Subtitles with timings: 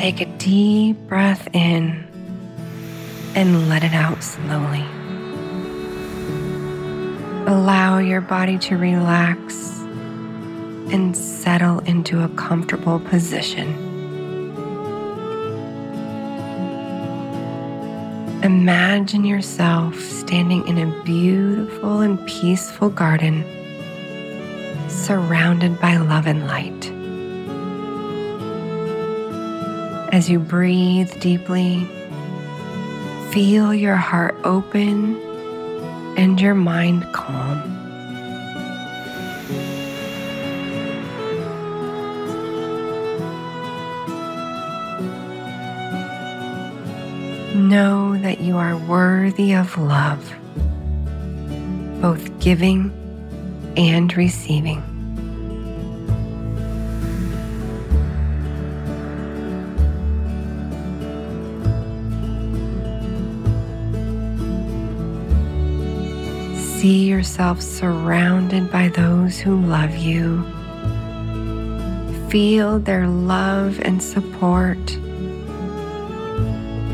[0.00, 2.06] Take a deep breath in
[3.34, 4.80] and let it out slowly.
[7.46, 9.82] Allow your body to relax
[10.90, 13.68] and settle into a comfortable position.
[18.42, 23.44] Imagine yourself standing in a beautiful and peaceful garden
[24.88, 26.89] surrounded by love and light.
[30.12, 31.86] As you breathe deeply,
[33.30, 35.16] feel your heart open
[36.16, 37.76] and your mind calm.
[47.68, 50.34] Know that you are worthy of love,
[52.02, 52.90] both giving
[53.76, 54.89] and receiving.
[66.80, 70.42] See yourself surrounded by those who love you.
[72.30, 74.78] Feel their love and support,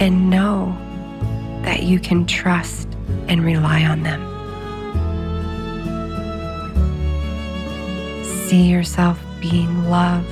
[0.00, 0.76] and know
[1.62, 2.88] that you can trust
[3.28, 4.20] and rely on them.
[8.48, 10.26] See yourself being loved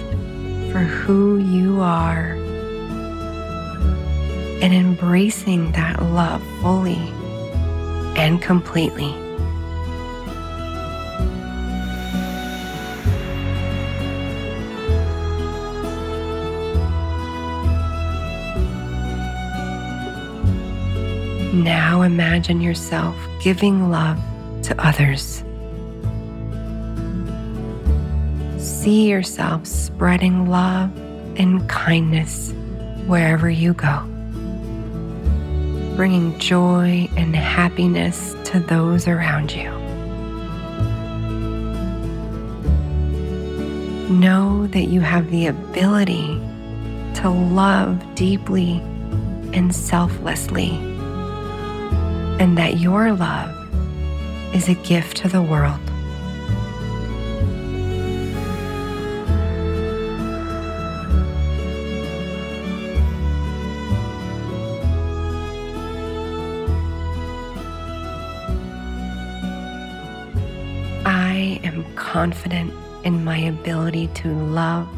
[0.72, 2.32] for who you are
[4.60, 7.12] and embracing that love fully
[8.16, 9.14] and completely.
[21.64, 24.18] Now imagine yourself giving love
[24.64, 25.42] to others.
[28.58, 30.94] See yourself spreading love
[31.38, 32.52] and kindness
[33.06, 34.00] wherever you go,
[35.96, 39.70] bringing joy and happiness to those around you.
[44.14, 46.38] Know that you have the ability
[47.14, 48.72] to love deeply
[49.54, 50.95] and selflessly
[52.38, 53.52] and that your love
[54.54, 55.80] is a gift to the world.
[71.06, 72.72] I am confident
[73.04, 74.88] in my ability to love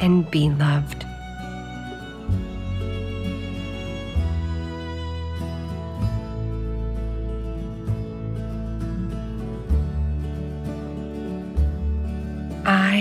[0.00, 1.06] and be loved.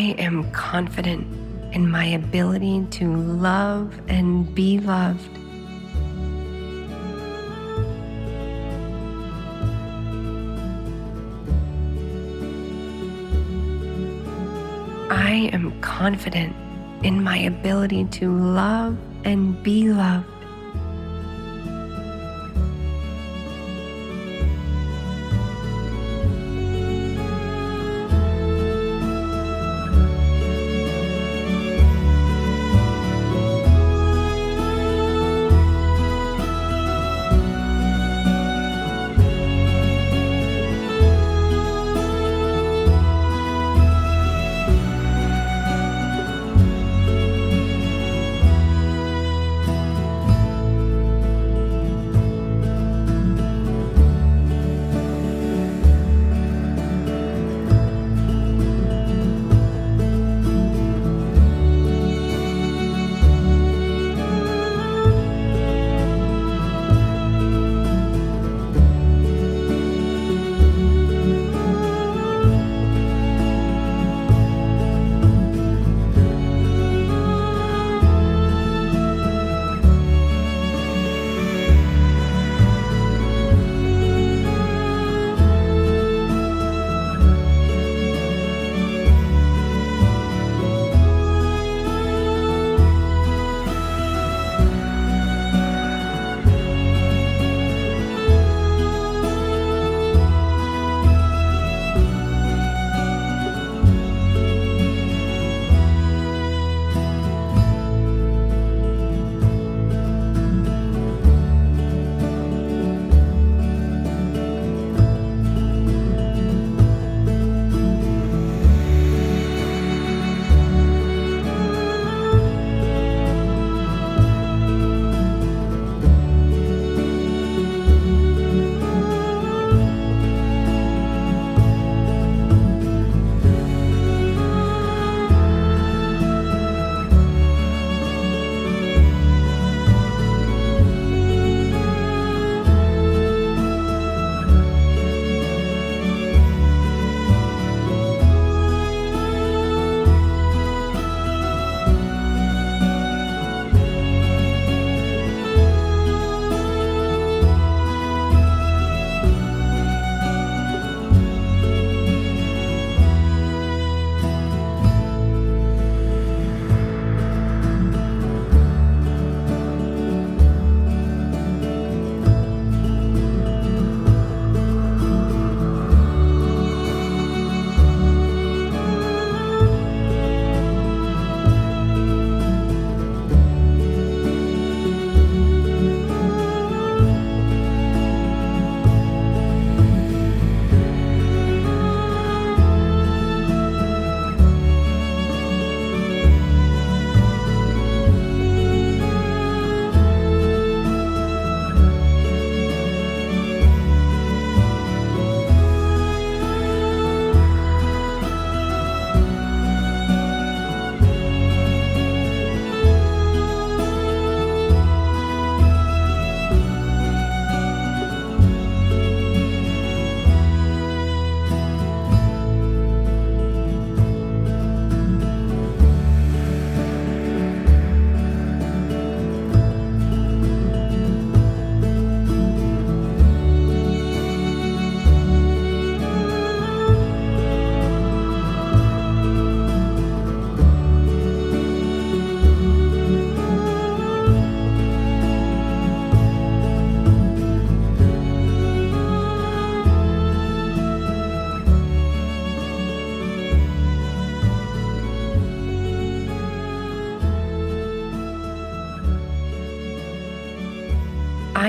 [0.01, 1.27] I am confident
[1.75, 5.30] in my ability to love and be loved.
[15.12, 16.56] I am confident
[17.03, 20.40] in my ability to love and be loved.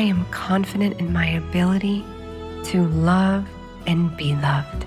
[0.01, 2.05] Am confident in my ability
[2.65, 3.47] to love
[3.87, 4.87] and be loved.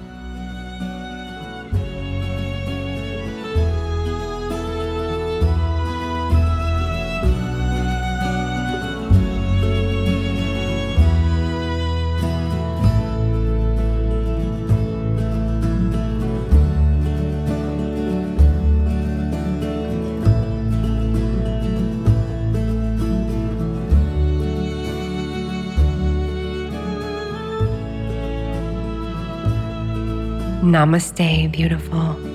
[30.75, 32.35] Namaste, beautiful.